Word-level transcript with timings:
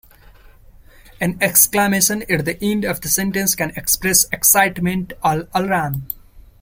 An 1.21 1.37
exclamation 1.41 2.23
at 2.23 2.43
the 2.45 2.57
end 2.59 2.85
of 2.85 3.05
a 3.05 3.07
sentence 3.07 3.53
can 3.53 3.69
express 3.75 4.25
excitement 4.31 5.13
or 5.23 5.47
alarm. 5.53 6.07